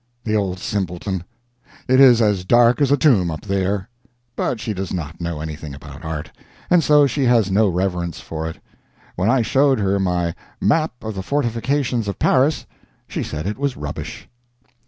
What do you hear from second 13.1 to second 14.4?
said it was rubbish.